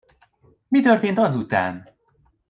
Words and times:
Mi 0.67 0.81
történt 0.81 1.17
azután? 1.17 1.85